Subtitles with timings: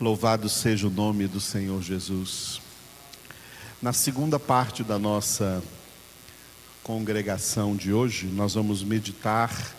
[0.00, 2.60] Louvado seja o nome do Senhor Jesus.
[3.82, 5.60] Na segunda parte da nossa
[6.84, 9.74] congregação de hoje, nós vamos meditar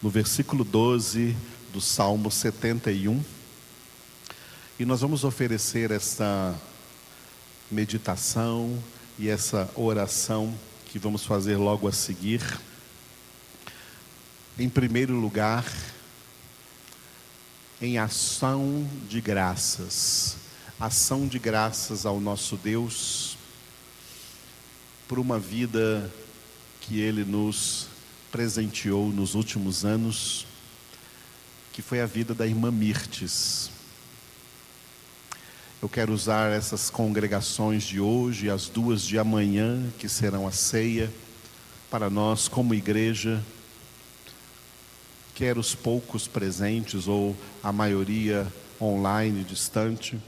[0.00, 1.36] no versículo 12
[1.72, 3.20] do Salmo 71.
[4.78, 6.54] E nós vamos oferecer essa
[7.68, 8.80] meditação
[9.18, 10.54] e essa oração
[10.86, 12.60] que vamos fazer logo a seguir.
[14.56, 15.64] Em primeiro lugar,
[17.80, 20.36] em ação de graças,
[20.80, 23.36] ação de graças ao nosso Deus
[25.06, 26.12] por uma vida
[26.80, 27.86] que Ele nos
[28.32, 30.44] presenteou nos últimos anos,
[31.72, 33.70] que foi a vida da irmã Mirtes.
[35.80, 41.12] Eu quero usar essas congregações de hoje, as duas de amanhã, que serão a ceia,
[41.88, 43.42] para nós, como igreja,
[45.38, 48.44] quer os poucos presentes ou a maioria
[48.80, 50.18] online, distante,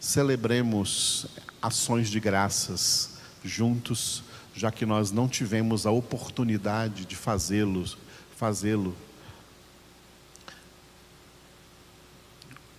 [0.00, 1.26] celebremos
[1.60, 4.22] ações de graças juntos,
[4.54, 7.84] já que nós não tivemos a oportunidade de fazê-lo,
[8.34, 8.96] fazê-lo.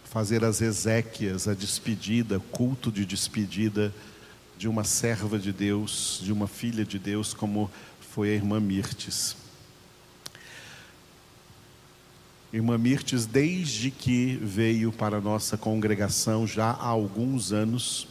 [0.06, 3.94] Fazer as exéquias, a despedida, culto de despedida
[4.58, 7.69] de uma serva de Deus, de uma filha de Deus, como
[8.02, 9.44] foi a irmã Mirtes.
[12.56, 18.08] Irmã Mirtes, desde que veio para a nossa congregação já há alguns anos,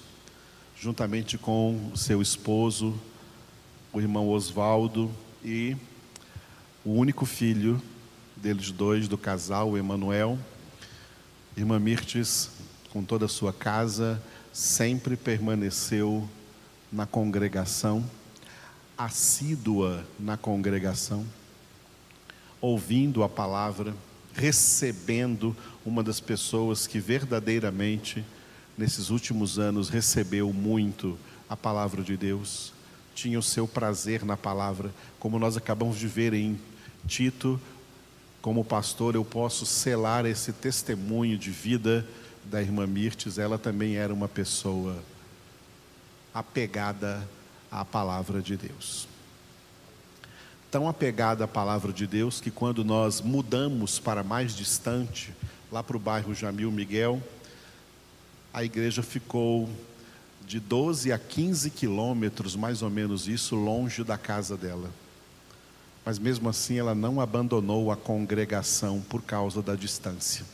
[0.78, 2.94] juntamente com seu esposo,
[3.90, 5.10] o irmão Oswaldo
[5.42, 5.74] e
[6.84, 7.80] o único filho
[8.36, 10.38] deles dois, do casal, o Emanuel.
[11.56, 12.50] Irmã Mirtes,
[12.90, 16.28] com toda a sua casa, sempre permaneceu
[16.92, 18.04] na congregação,
[18.98, 21.24] assídua na congregação,
[22.60, 23.94] ouvindo a palavra
[24.34, 28.24] recebendo uma das pessoas que verdadeiramente,
[28.76, 31.18] nesses últimos anos, recebeu muito
[31.48, 32.72] a palavra de Deus,
[33.14, 36.58] tinha o seu prazer na palavra, como nós acabamos de ver em
[37.06, 37.60] Tito.
[38.42, 42.06] Como pastor, eu posso selar esse testemunho de vida
[42.44, 43.38] da irmã Mirtes.
[43.38, 45.02] Ela também era uma pessoa
[46.34, 47.26] apegada
[47.70, 49.13] à palavra de Deus
[50.74, 55.32] tão apegada à palavra de Deus que quando nós mudamos para mais distante,
[55.70, 57.22] lá para o bairro Jamil Miguel,
[58.52, 59.70] a igreja ficou
[60.44, 64.90] de 12 a 15 quilômetros, mais ou menos isso, longe da casa dela.
[66.04, 70.44] Mas mesmo assim ela não abandonou a congregação por causa da distância.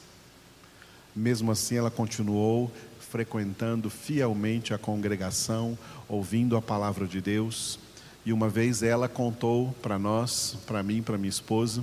[1.16, 2.70] Mesmo assim ela continuou
[3.00, 7.78] frequentando fielmente a congregação, ouvindo a palavra de Deus
[8.24, 11.82] e uma vez ela contou para nós, para mim, para minha esposa,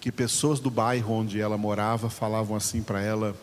[0.00, 3.36] que pessoas do bairro onde ela morava falavam assim para ela: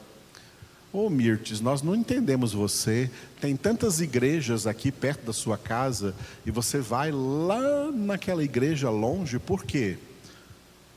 [0.92, 3.10] Ô oh, Mirtes, nós não entendemos você.
[3.40, 9.38] Tem tantas igrejas aqui perto da sua casa e você vai lá naquela igreja longe,
[9.38, 9.98] por quê?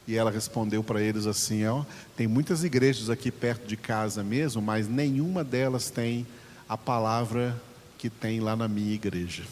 [0.08, 1.84] E ela respondeu para eles assim: ó,
[2.16, 6.26] tem muitas igrejas aqui perto de casa mesmo, mas nenhuma delas tem
[6.66, 7.60] a palavra
[7.98, 9.42] que tem lá na minha igreja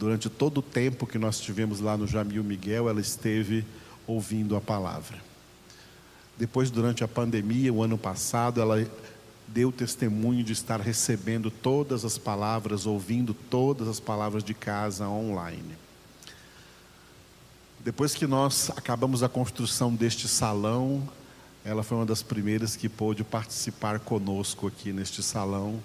[0.00, 3.66] durante todo o tempo que nós tivemos lá no Jamil Miguel, ela esteve
[4.06, 5.18] ouvindo a palavra.
[6.38, 8.90] Depois, durante a pandemia, o ano passado, ela
[9.46, 15.76] deu testemunho de estar recebendo todas as palavras, ouvindo todas as palavras de casa online.
[17.80, 21.06] Depois que nós acabamos a construção deste salão,
[21.62, 25.78] ela foi uma das primeiras que pôde participar conosco aqui neste salão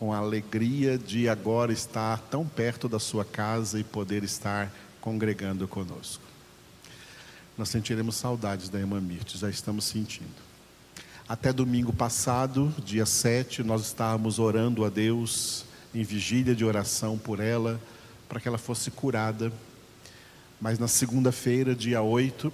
[0.00, 5.68] com a alegria de agora estar tão perto da sua casa e poder estar congregando
[5.68, 6.22] conosco.
[7.56, 10.50] Nós sentiremos saudades da irmã Mirtes, já estamos sentindo.
[11.28, 17.38] Até domingo passado, dia 7, nós estávamos orando a Deus em vigília de oração por
[17.38, 17.78] ela,
[18.26, 19.52] para que ela fosse curada.
[20.58, 22.50] Mas na segunda-feira, dia 8,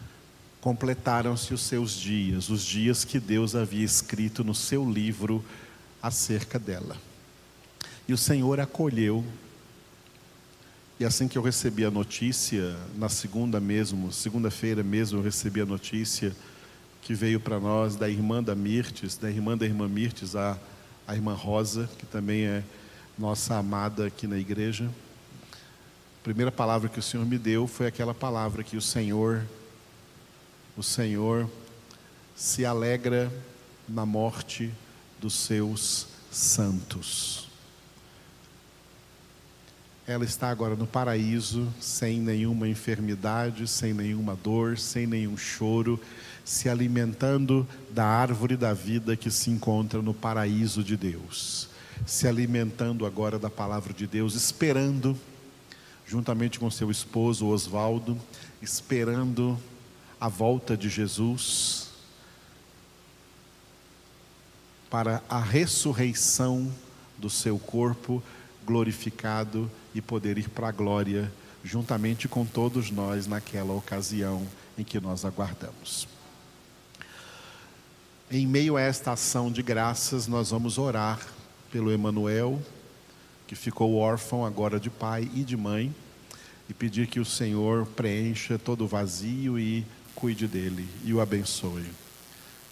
[0.62, 5.44] completaram-se os seus dias, os dias que Deus havia escrito no seu livro
[6.06, 6.96] acerca dela.
[8.08, 9.24] E o Senhor acolheu.
[10.98, 15.66] E assim que eu recebi a notícia, na segunda mesmo, segunda-feira mesmo, eu recebi a
[15.66, 16.34] notícia
[17.02, 20.58] que veio para nós da irmã da Mirtes, da irmã da irmã Mirtes, a,
[21.06, 22.64] a irmã Rosa, que também é
[23.18, 24.90] nossa amada aqui na igreja.
[26.20, 29.44] A primeira palavra que o Senhor me deu foi aquela palavra que o Senhor,
[30.76, 31.48] o Senhor
[32.34, 33.30] se alegra
[33.88, 34.72] na morte
[35.20, 37.48] dos seus santos.
[40.06, 46.00] ela está agora no paraíso, sem nenhuma enfermidade, sem nenhuma dor, sem nenhum choro,
[46.44, 51.68] se alimentando da árvore da vida que se encontra no paraíso de Deus.
[52.06, 55.18] Se alimentando agora da palavra de Deus, esperando,
[56.06, 58.16] juntamente com seu esposo Oswaldo,
[58.62, 59.58] esperando
[60.20, 61.85] a volta de Jesus
[64.90, 66.70] para a ressurreição
[67.18, 68.22] do seu corpo
[68.64, 71.32] glorificado e poder ir para a glória
[71.64, 74.46] juntamente com todos nós naquela ocasião
[74.78, 76.06] em que nós aguardamos.
[78.30, 81.20] Em meio a esta ação de graças, nós vamos orar
[81.70, 82.60] pelo Emanuel,
[83.46, 85.94] que ficou órfão agora de pai e de mãe,
[86.68, 89.84] e pedir que o Senhor preencha todo o vazio e
[90.14, 91.84] cuide dele e o abençoe.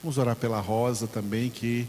[0.05, 1.89] Vamos orar pela Rosa também, que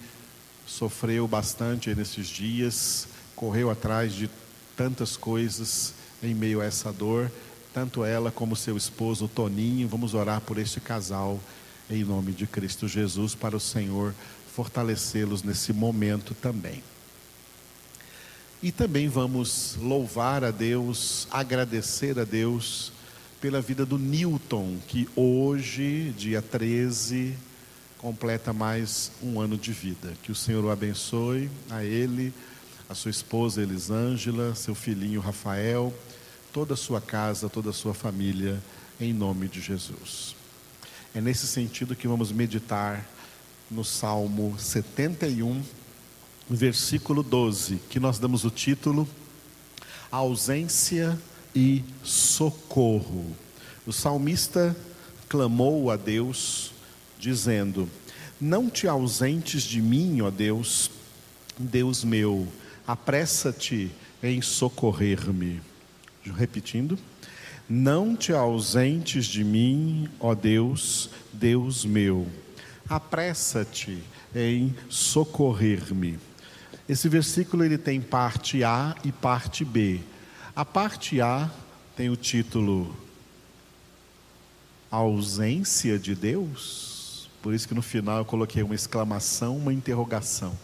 [0.66, 4.30] sofreu bastante nesses dias, correu atrás de
[4.74, 7.30] tantas coisas em meio a essa dor,
[7.74, 9.90] tanto ela como seu esposo Toninho.
[9.90, 11.42] Vamos orar por este casal
[11.90, 14.16] em nome de Cristo Jesus para o Senhor
[14.54, 16.82] fortalecê-los nesse momento também.
[18.64, 22.94] E também vamos louvar a Deus, agradecer a Deus
[23.42, 27.36] pela vida do Newton, que hoje, dia 13,
[28.06, 30.14] completa mais um ano de vida.
[30.22, 32.32] Que o Senhor o abençoe, a ele,
[32.88, 35.92] a sua esposa Elisângela, seu filhinho Rafael,
[36.54, 38.62] toda a sua casa, toda a sua família,
[39.02, 40.36] em nome de Jesus.
[41.16, 43.04] É nesse sentido que vamos meditar
[43.72, 45.64] no Salmo 71,
[46.48, 49.08] versículo 12, que nós damos o título
[50.12, 51.20] Ausência
[51.56, 53.36] e Socorro.
[53.84, 54.78] O salmista
[55.28, 56.75] clamou a Deus
[57.20, 57.90] dizendo:
[58.40, 60.92] Não te ausentes de mim, ó Deus,
[61.58, 62.48] Deus meu,
[62.88, 63.92] apressa-te
[64.22, 65.62] em socorrer-me.
[66.36, 66.98] Repetindo:
[67.70, 72.28] Não te ausentes de mim, ó Deus, Deus meu,
[72.90, 74.04] apressa-te
[74.36, 76.20] em socorrer-me.
[76.88, 80.02] Esse versículo ele tem parte A e parte B.
[80.56, 81.50] A parte A
[81.96, 82.96] tem o título
[84.92, 86.95] Ausência de Deus
[87.46, 90.58] por isso que no final eu coloquei uma exclamação, uma interrogação.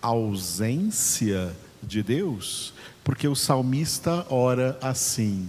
[0.00, 1.52] Ausência
[1.82, 2.72] de Deus?
[3.02, 5.48] Porque o salmista ora assim: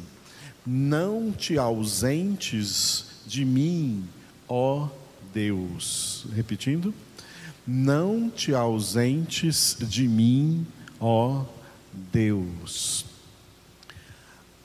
[0.65, 4.03] Não te ausentes de mim,
[4.47, 4.87] ó
[5.31, 6.25] Deus.
[6.33, 6.91] Repetindo:
[7.67, 10.65] Não te ausentes de mim,
[10.99, 11.43] ó
[12.11, 13.05] Deus.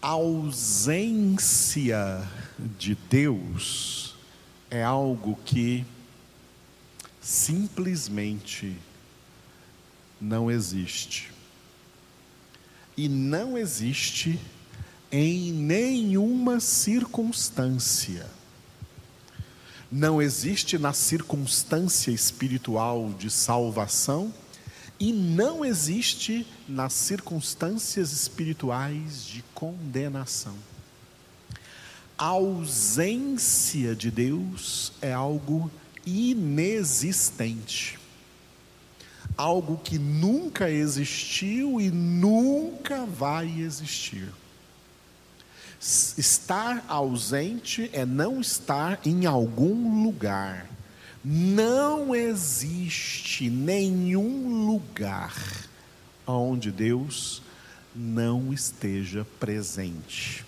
[0.01, 2.27] A ausência
[2.79, 4.15] de Deus
[4.71, 5.85] é algo que
[7.25, 8.77] simplesmente
[10.21, 11.33] não existe.
[12.97, 14.39] E não existe
[15.11, 18.27] em nenhuma circunstância.
[19.91, 24.33] Não existe na circunstância espiritual de salvação
[25.01, 30.55] e não existe nas circunstâncias espirituais de condenação.
[32.19, 35.71] A ausência de Deus é algo
[36.07, 37.99] inexistente.
[39.37, 44.33] Algo que nunca existiu e nunca vai existir.
[45.81, 50.67] Estar ausente é não estar em algum lugar.
[51.25, 55.35] Não existe nenhum lugar
[56.27, 57.43] onde Deus
[57.95, 60.45] não esteja presente.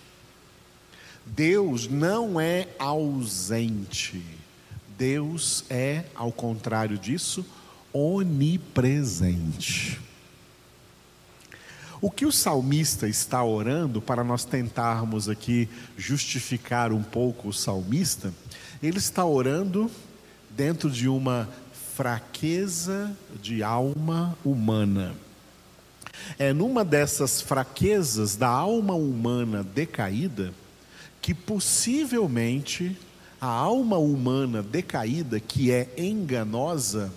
[1.25, 4.23] Deus não é ausente.
[4.97, 7.45] Deus é, ao contrário disso,
[7.93, 9.27] onipresente.
[11.99, 18.31] O que o salmista está orando, para nós tentarmos aqui justificar um pouco o salmista,
[18.83, 19.89] ele está orando
[20.49, 21.49] dentro de uma
[21.95, 25.15] fraqueza de alma humana.
[26.37, 30.53] É numa dessas fraquezas da alma humana decaída
[31.21, 32.95] que possivelmente
[33.39, 37.11] a alma humana decaída, que é enganosa,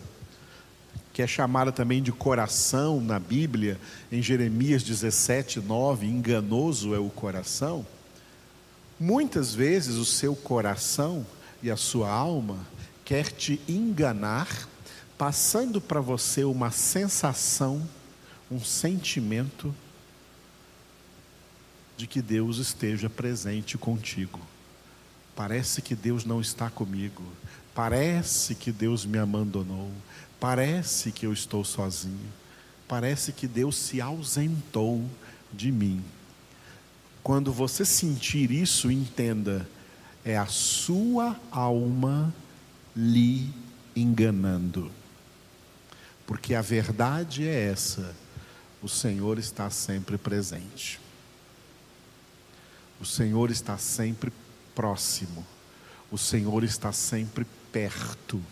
[1.13, 3.79] que é chamada também de coração na Bíblia,
[4.13, 7.87] em Jeremias 17, 9, enganoso é o coração.
[8.99, 11.27] Muitas vezes o seu coração
[11.63, 12.59] e a sua alma
[13.05, 14.69] quer te enganar,
[15.17, 17.83] passando para você uma sensação,
[18.51, 19.75] um sentimento
[21.97, 24.41] de que Deus esteja presente contigo.
[25.41, 27.23] Parece que Deus não está comigo.
[27.75, 29.91] Parece que Deus me abandonou.
[30.39, 32.29] Parece que eu estou sozinho.
[32.87, 35.03] Parece que Deus se ausentou
[35.51, 36.05] de mim.
[37.23, 39.67] Quando você sentir isso, entenda,
[40.27, 42.35] é a sua alma
[42.95, 43.51] lhe
[43.97, 44.93] enganando.
[46.27, 48.15] Porque a verdade é essa:
[48.83, 51.01] o Senhor está sempre presente.
[53.01, 54.31] O Senhor está sempre
[54.75, 55.47] próximo.
[56.11, 58.43] O Senhor está sempre perto.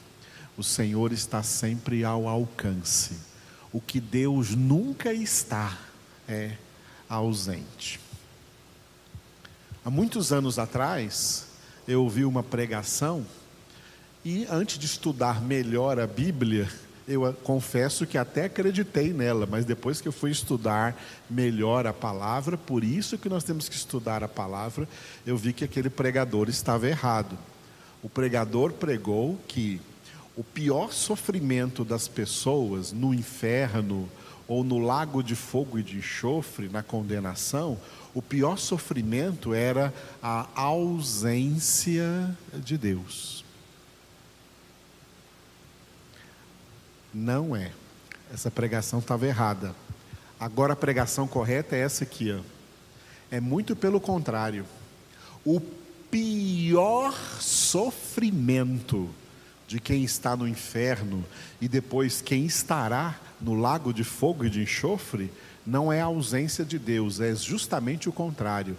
[0.56, 3.16] O Senhor está sempre ao alcance.
[3.72, 5.78] O que Deus nunca está
[6.28, 6.56] é
[7.08, 8.00] ausente.
[9.84, 11.46] Há muitos anos atrás,
[11.86, 13.24] eu ouvi uma pregação
[14.24, 16.70] e antes de estudar melhor a Bíblia,
[17.08, 20.94] eu confesso que até acreditei nela, mas depois que eu fui estudar
[21.28, 24.86] melhor a palavra, por isso que nós temos que estudar a palavra,
[25.26, 27.36] eu vi que aquele pregador estava errado.
[28.02, 29.80] O pregador pregou que
[30.36, 34.08] o pior sofrimento das pessoas no inferno
[34.46, 37.78] ou no lago de fogo e de enxofre, na condenação,
[38.14, 43.47] o pior sofrimento era a ausência de Deus.
[47.18, 47.72] Não é.
[48.32, 49.74] Essa pregação estava errada.
[50.38, 52.32] Agora a pregação correta é essa aqui.
[52.32, 52.40] Ó.
[53.28, 54.64] É muito pelo contrário.
[55.44, 55.60] O
[56.10, 59.10] pior sofrimento
[59.66, 61.24] de quem está no inferno
[61.60, 65.28] e depois quem estará no lago de fogo e de enxofre
[65.66, 68.76] não é a ausência de Deus, é justamente o contrário.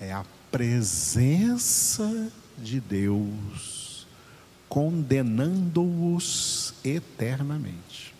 [0.00, 2.28] É a presença
[2.58, 3.86] de Deus
[4.68, 8.14] condenando-os eternamente.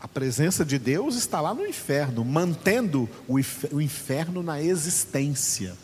[0.00, 3.38] A presença de Deus está lá no inferno, mantendo o
[3.80, 5.76] inferno na existência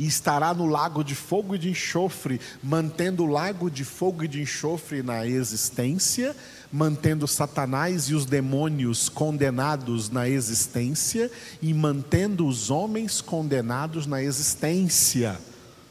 [0.00, 4.28] e estará no lago de fogo e de enxofre, mantendo o lago de fogo e
[4.28, 6.34] de enxofre na existência,
[6.72, 11.30] mantendo Satanás e os demônios condenados na existência
[11.60, 15.38] e mantendo os homens condenados na existência.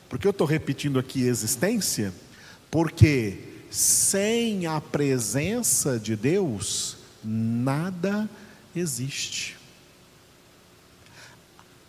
[0.10, 2.12] Por que eu estou repetindo aqui existência?
[2.72, 3.38] Porque
[3.70, 8.28] sem a presença de Deus, nada
[8.76, 9.56] existe.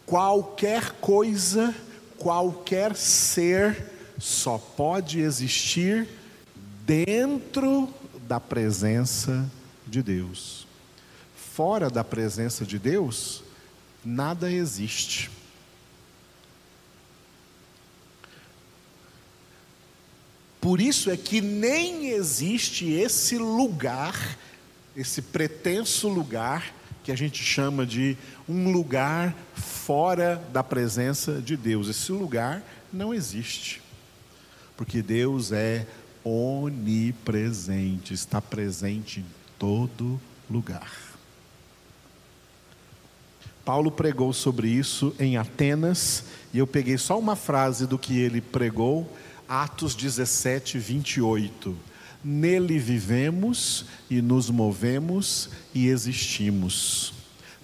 [0.04, 1.74] Qualquer coisa
[2.20, 6.06] qualquer ser só pode existir
[6.84, 7.88] dentro
[8.28, 9.50] da presença
[9.86, 10.66] de Deus.
[11.34, 13.42] Fora da presença de Deus,
[14.04, 15.30] nada existe.
[20.60, 24.36] Por isso é que nem existe esse lugar,
[24.94, 26.74] esse pretenso lugar
[27.10, 28.16] que a gente chama de
[28.48, 31.88] um lugar fora da presença de Deus.
[31.88, 32.62] Esse lugar
[32.92, 33.82] não existe,
[34.76, 35.88] porque Deus é
[36.22, 39.26] onipresente, está presente em
[39.58, 40.92] todo lugar.
[43.64, 48.40] Paulo pregou sobre isso em Atenas, e eu peguei só uma frase do que ele
[48.40, 49.16] pregou,
[49.48, 51.89] Atos 17, 28
[52.22, 57.14] Nele vivemos e nos movemos e existimos.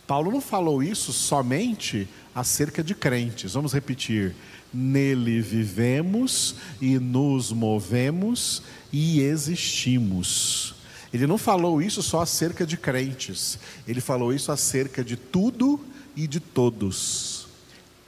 [0.07, 3.55] Paulo não falou isso somente acerca de crentes.
[3.55, 4.35] Vamos repetir.
[4.73, 10.75] Nele vivemos e nos movemos e existimos.
[11.13, 15.81] Ele não falou isso só acerca de crentes, ele falou isso acerca de tudo
[16.15, 17.47] e de todos.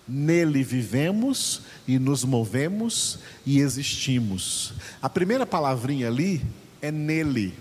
[0.07, 4.75] Nele vivemos e nos movemos e existimos.
[5.00, 6.45] A primeira palavrinha ali
[6.83, 7.54] é nele.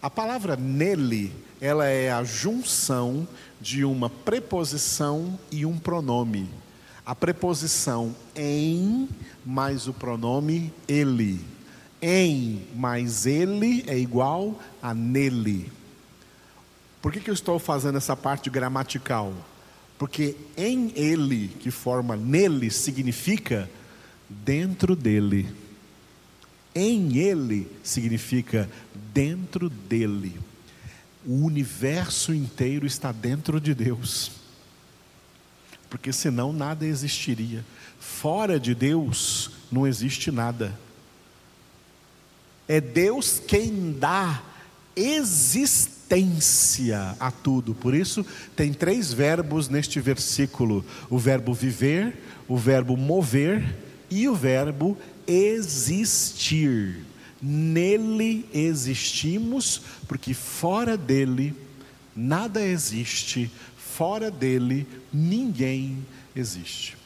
[0.00, 1.30] A palavra nele,
[1.60, 3.28] ela é a junção
[3.60, 6.48] de uma preposição e um pronome.
[7.04, 9.08] A preposição em
[9.44, 11.44] mais o pronome ele.
[12.00, 15.70] Em mais ele é igual a nele.
[17.02, 19.34] Por que, que eu estou fazendo essa parte gramatical?
[19.98, 23.70] Porque em ele, que forma nele, significa
[24.28, 25.48] dentro dele.
[26.74, 28.68] Em ele significa
[29.12, 30.38] dentro dele.
[31.24, 34.32] O universo inteiro está dentro de Deus.
[35.88, 37.64] Porque senão nada existiria.
[38.00, 40.78] Fora de Deus não existe nada.
[42.66, 44.42] É Deus quem dá
[44.96, 46.03] existência
[47.18, 47.74] a tudo.
[47.74, 52.16] Por isso, tem três verbos neste versículo: o verbo viver,
[52.48, 53.76] o verbo mover
[54.10, 57.04] e o verbo existir.
[57.40, 61.54] Nele existimos, porque fora dele
[62.16, 65.98] nada existe, fora dele ninguém
[66.34, 66.96] existe.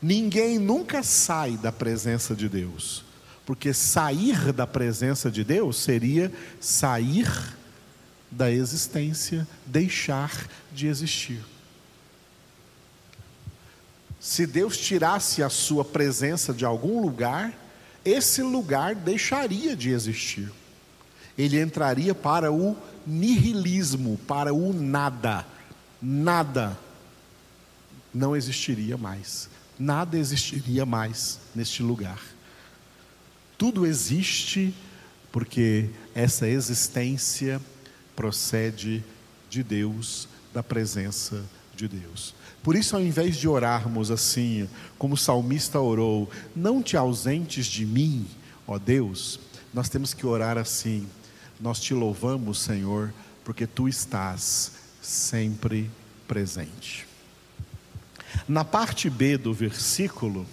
[0.00, 3.04] Ninguém nunca sai da presença de Deus
[3.44, 7.28] porque sair da presença de Deus seria sair
[8.36, 11.40] da existência deixar de existir.
[14.18, 17.52] Se Deus tirasse a sua presença de algum lugar,
[18.04, 20.50] esse lugar deixaria de existir.
[21.36, 22.76] Ele entraria para o
[23.06, 25.46] nihilismo, para o nada.
[26.00, 26.78] Nada
[28.12, 29.48] não existiria mais.
[29.78, 32.20] Nada existiria mais neste lugar.
[33.58, 34.74] Tudo existe
[35.30, 37.60] porque essa existência
[38.14, 39.02] procede
[39.50, 41.42] de Deus, da presença
[41.76, 42.34] de Deus.
[42.62, 47.84] Por isso, ao invés de orarmos assim, como o salmista orou, não te ausentes de
[47.84, 48.26] mim,
[48.66, 49.38] ó Deus,
[49.72, 51.06] nós temos que orar assim:
[51.60, 53.12] nós te louvamos, Senhor,
[53.44, 55.90] porque tu estás sempre
[56.26, 57.06] presente.
[58.48, 60.46] Na parte B do versículo,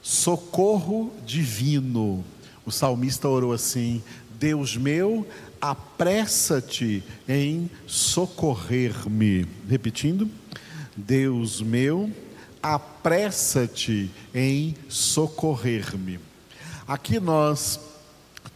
[0.00, 2.24] socorro divino,
[2.64, 4.02] o salmista orou assim:
[4.38, 5.26] Deus meu,
[5.60, 9.46] apressa-te em socorrer-me.
[9.68, 10.28] Repetindo,
[10.96, 12.10] Deus meu,
[12.62, 16.20] apressa-te em socorrer-me.
[16.86, 17.80] Aqui nós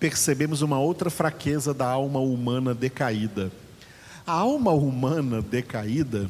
[0.00, 3.52] percebemos uma outra fraqueza da alma humana decaída.
[4.26, 6.28] A alma humana decaída,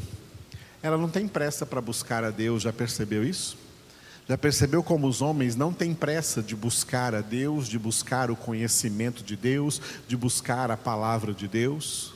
[0.82, 3.61] ela não tem pressa para buscar a Deus, já percebeu isso?
[4.28, 8.36] Já percebeu como os homens não têm pressa de buscar a Deus, de buscar o
[8.36, 12.12] conhecimento de Deus, de buscar a palavra de Deus?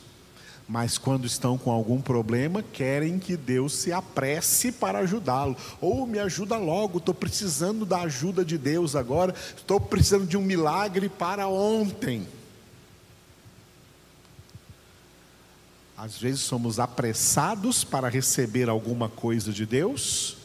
[0.67, 5.55] mas quando estão com algum problema, querem que Deus se apresse para ajudá-lo.
[5.79, 10.41] Ou me ajuda logo, estou precisando da ajuda de Deus agora, estou precisando de um
[10.41, 12.27] milagre para ontem.
[15.97, 20.36] Às vezes somos apressados para receber alguma coisa de Deus,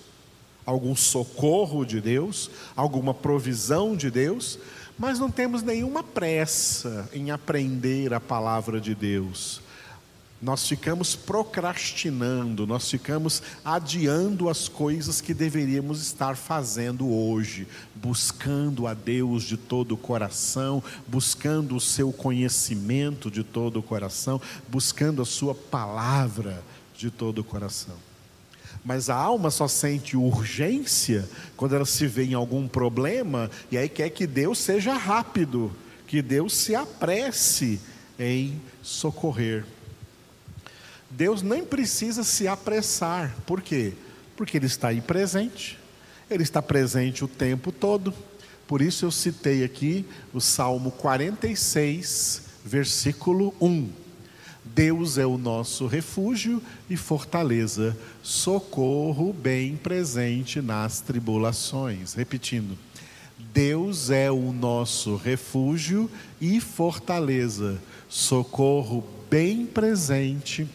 [0.64, 4.58] algum socorro de Deus, alguma provisão de Deus,
[4.98, 9.62] mas não temos nenhuma pressa em aprender a palavra de Deus
[10.42, 18.92] nós ficamos procrastinando, nós ficamos adiando as coisas que deveríamos estar fazendo hoje, buscando a
[18.92, 25.24] Deus de todo o coração, buscando o seu conhecimento de todo o coração, buscando a
[25.24, 26.60] sua palavra
[26.96, 28.11] de todo o coração.
[28.84, 33.88] Mas a alma só sente urgência quando ela se vê em algum problema e aí
[33.88, 35.72] quer que Deus seja rápido,
[36.06, 37.80] que Deus se apresse
[38.18, 39.64] em socorrer.
[41.08, 43.36] Deus nem precisa se apressar.
[43.46, 43.92] Por quê?
[44.36, 45.78] Porque Ele está aí presente.
[46.30, 48.12] Ele está presente o tempo todo.
[48.66, 54.01] Por isso eu citei aqui o Salmo 46, versículo 1.
[54.64, 62.14] Deus é o nosso refúgio e fortaleza, socorro bem presente nas tribulações.
[62.14, 62.78] Repetindo,
[63.52, 70.66] Deus é o nosso refúgio e fortaleza, socorro bem presente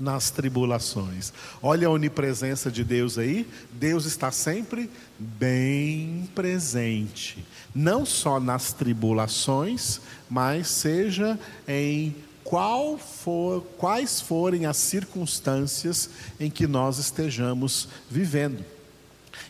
[0.00, 1.32] nas tribulações.
[1.62, 3.46] Olha a onipresença de Deus aí.
[3.72, 12.14] Deus está sempre bem presente, não só nas tribulações, mas seja em
[12.52, 18.62] qual for, quais forem as circunstâncias em que nós estejamos vivendo.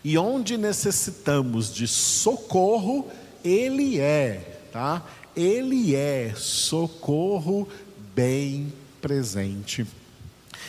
[0.04, 3.10] E onde necessitamos de socorro,
[3.42, 5.04] Ele é, tá?
[5.34, 7.68] Ele é socorro
[8.14, 9.84] bem presente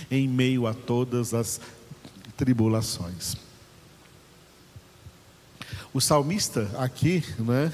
[0.09, 1.61] em meio a todas as
[2.35, 3.35] tribulações.
[5.93, 7.71] O salmista aqui, né,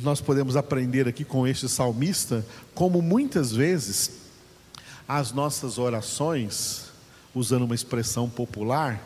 [0.00, 4.22] nós podemos aprender aqui com este salmista como muitas vezes
[5.06, 6.86] as nossas orações,
[7.34, 9.02] usando uma expressão popular,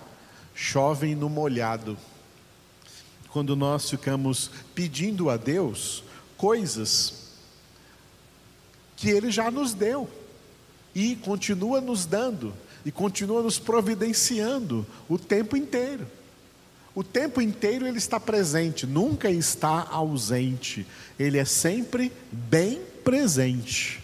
[0.55, 1.96] chovem no molhado.
[3.31, 6.02] Quando nós ficamos pedindo a Deus
[6.37, 7.26] coisas
[8.96, 10.09] que Ele já nos deu
[10.94, 16.07] e continua nos dando e continua nos providenciando o tempo inteiro.
[16.96, 20.87] O tempo inteiro ele está presente, nunca está ausente.
[21.18, 24.02] Ele é sempre bem presente.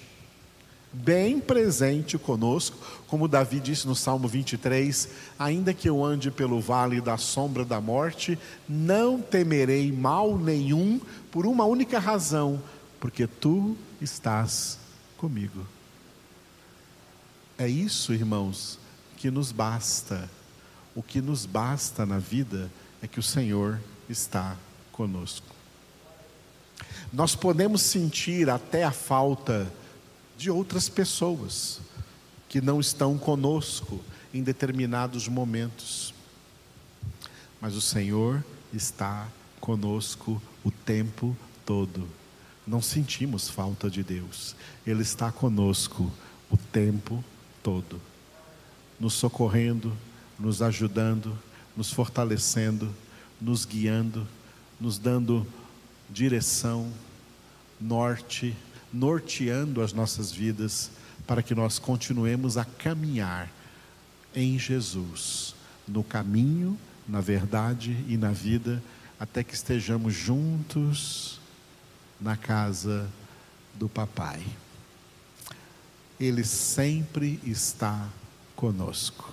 [0.92, 2.76] Bem presente conosco,
[3.06, 7.80] como Davi disse no Salmo 23: Ainda que eu ande pelo vale da sombra da
[7.80, 11.00] morte, não temerei mal nenhum,
[11.30, 12.62] por uma única razão,
[13.00, 14.78] porque tu estás
[15.16, 15.66] comigo.
[17.56, 18.78] É isso, irmãos,
[19.16, 20.28] que nos basta.
[20.94, 22.70] O que nos basta na vida
[23.02, 24.56] é que o Senhor está
[24.92, 25.46] conosco.
[27.12, 29.70] Nós podemos sentir até a falta
[30.38, 31.80] de outras pessoas
[32.48, 34.00] que não estão conosco
[34.32, 36.14] em determinados momentos,
[37.60, 39.28] mas o Senhor está
[39.60, 41.36] conosco o tempo
[41.66, 42.08] todo.
[42.66, 44.54] não sentimos falta de Deus.
[44.86, 46.10] Ele está conosco
[46.50, 47.22] o tempo
[47.62, 48.00] todo,
[49.00, 49.96] nos socorrendo,
[50.38, 51.36] nos ajudando,
[51.76, 52.94] nos fortalecendo,
[53.40, 54.26] nos guiando,
[54.80, 55.46] nos dando
[56.10, 56.92] direção,
[57.80, 58.56] norte,
[58.92, 60.90] norteando as nossas vidas
[61.26, 63.50] para que nós continuemos a caminhar
[64.34, 65.54] em Jesus,
[65.86, 68.82] no caminho, na verdade e na vida,
[69.18, 71.40] até que estejamos juntos
[72.20, 73.08] na casa
[73.74, 74.42] do Papai.
[76.18, 78.08] Ele sempre está
[78.54, 79.32] conosco.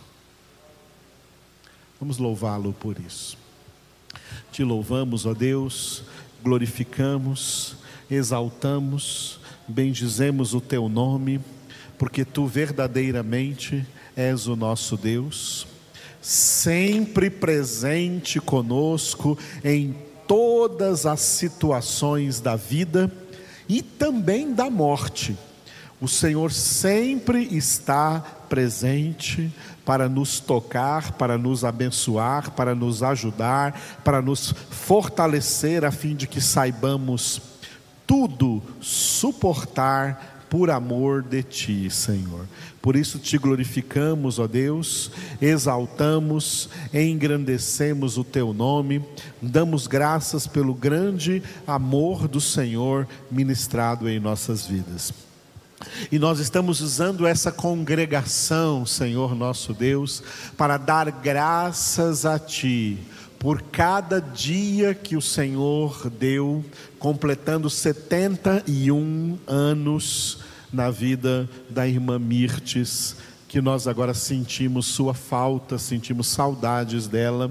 [1.99, 3.37] Vamos louvá-lo por isso.
[4.53, 6.03] Te louvamos, ó Deus,
[6.41, 7.75] glorificamos,
[8.09, 11.41] exaltamos, bendizemos o teu nome,
[11.97, 13.85] porque tu verdadeiramente
[14.15, 15.67] és o nosso Deus,
[16.21, 19.93] sempre presente conosco em
[20.25, 23.11] todas as situações da vida
[23.67, 25.37] e também da morte.
[25.99, 29.51] O Senhor sempre está presente
[29.85, 36.27] para nos tocar, para nos abençoar, para nos ajudar, para nos fortalecer, a fim de
[36.27, 37.41] que saibamos
[38.05, 42.45] tudo suportar por amor de Ti, Senhor.
[42.81, 49.05] Por isso te glorificamos, ó Deus, exaltamos, engrandecemos o Teu nome,
[49.41, 55.28] damos graças pelo grande amor do Senhor ministrado em nossas vidas.
[56.11, 60.23] E nós estamos usando essa congregação, Senhor nosso Deus,
[60.57, 62.97] para dar graças a Ti
[63.39, 66.63] por cada dia que o Senhor deu,
[66.99, 70.39] completando 71 anos
[70.71, 73.15] na vida da irmã Mirtes,
[73.49, 77.49] que nós agora sentimos sua falta, sentimos saudades dela,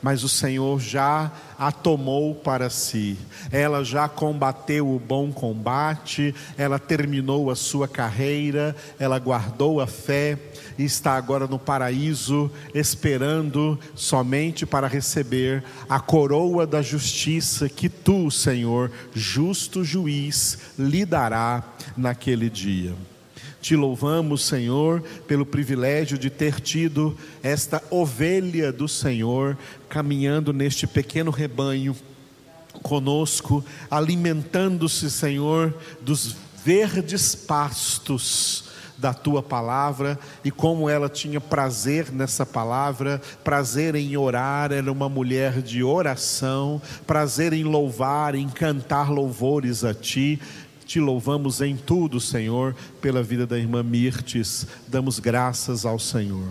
[0.00, 3.18] mas o Senhor já a tomou para si.
[3.50, 10.38] Ela já combateu o bom combate, ela terminou a sua carreira, ela guardou a fé
[10.78, 18.30] e está agora no paraíso, esperando somente para receber a coroa da justiça que tu,
[18.30, 21.64] Senhor, justo juiz, lhe dará
[21.96, 22.94] naquele dia.
[23.60, 29.56] Te louvamos, Senhor, pelo privilégio de ter tido esta ovelha do Senhor
[29.88, 31.94] caminhando neste pequeno rebanho
[32.82, 38.70] conosco, alimentando-se, Senhor, dos verdes pastos
[39.00, 45.08] da tua palavra e como ela tinha prazer nessa palavra, prazer em orar, era uma
[45.08, 50.38] mulher de oração, prazer em louvar, em cantar louvores a ti.
[50.90, 54.66] Te louvamos em tudo, Senhor, pela vida da irmã Mirtes.
[54.88, 56.48] Damos graças ao Senhor.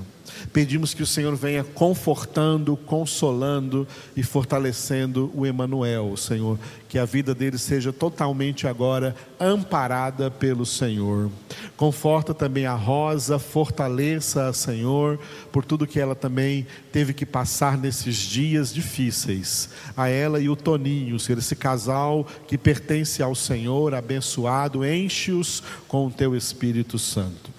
[0.52, 7.36] Pedimos que o Senhor venha confortando, consolando e fortalecendo o Emanuel, Senhor, que a vida
[7.36, 11.30] dele seja totalmente agora amparada pelo Senhor.
[11.78, 15.20] Conforta também a Rosa, fortaleça a Senhor
[15.52, 19.70] por tudo que ela também teve que passar nesses dias difíceis.
[19.96, 26.08] A ela e o Toninho, Senhor, esse casal que pertence ao Senhor, abençoado, enche-os com
[26.08, 27.59] o teu Espírito Santo.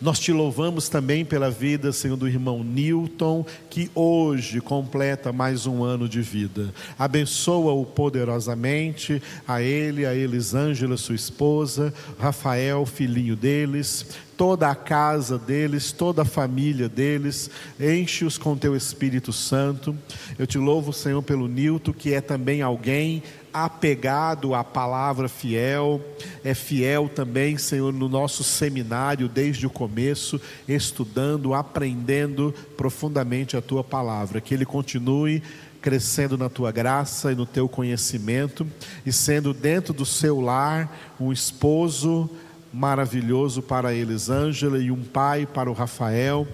[0.00, 5.82] Nós te louvamos também pela vida, Senhor, do irmão Newton, que hoje completa mais um
[5.82, 6.72] ano de vida.
[6.98, 15.92] Abençoa-o poderosamente, a ele, a Elisângela, sua esposa, Rafael, filhinho deles, toda a casa deles,
[15.92, 19.96] toda a família deles, enche-os com teu Espírito Santo.
[20.38, 26.00] Eu te louvo, Senhor, pelo Nilton, que é também alguém apegado à palavra fiel,
[26.42, 33.84] é fiel também, Senhor, no nosso seminário desde o começo, estudando, aprendendo profundamente a tua
[33.84, 34.40] palavra.
[34.40, 35.40] Que ele continue
[35.80, 38.66] crescendo na tua graça e no teu conhecimento
[39.04, 42.28] e sendo dentro do seu lar um esposo
[42.74, 46.46] maravilhoso para Elisângela e um pai para o Rafael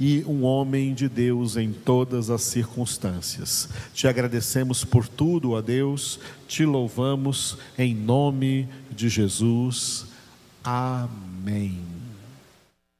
[0.00, 3.68] e um homem de Deus em todas as circunstâncias.
[3.92, 10.06] Te agradecemos por tudo, ó Deus, te louvamos em nome de Jesus.
[10.64, 11.97] Amém.